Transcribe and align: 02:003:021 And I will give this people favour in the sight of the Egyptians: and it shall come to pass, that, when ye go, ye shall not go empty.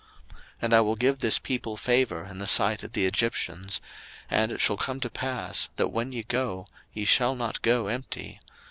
02:003:021 0.33 0.39
And 0.63 0.73
I 0.73 0.81
will 0.81 0.95
give 0.95 1.19
this 1.19 1.37
people 1.37 1.77
favour 1.77 2.25
in 2.25 2.39
the 2.39 2.47
sight 2.47 2.81
of 2.81 2.93
the 2.93 3.05
Egyptians: 3.05 3.81
and 4.31 4.51
it 4.51 4.59
shall 4.59 4.75
come 4.75 4.99
to 4.99 5.11
pass, 5.11 5.69
that, 5.75 5.89
when 5.89 6.11
ye 6.11 6.23
go, 6.23 6.65
ye 6.91 7.05
shall 7.05 7.35
not 7.35 7.61
go 7.61 7.85
empty. 7.85 8.39